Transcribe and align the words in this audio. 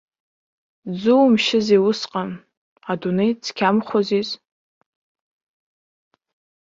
Дзумшьызеи 0.91 1.81
усҟан, 1.89 2.31
адунеи 2.91 3.31
цқьамхозиз! 3.43 4.29